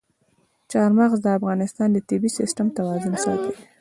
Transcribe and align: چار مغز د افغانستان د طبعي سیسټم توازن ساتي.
چار 0.71 0.89
مغز 0.97 1.19
د 1.23 1.27
افغانستان 1.37 1.87
د 1.91 1.97
طبعي 2.09 2.29
سیسټم 2.39 2.67
توازن 2.77 3.13
ساتي. 3.23 3.51